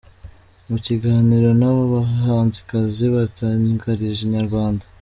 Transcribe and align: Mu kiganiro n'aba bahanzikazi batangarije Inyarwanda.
Mu 0.69 0.77
kiganiro 0.85 1.47
n'aba 1.59 1.83
bahanzikazi 1.93 3.05
batangarije 3.15 4.21
Inyarwanda. 4.25 4.83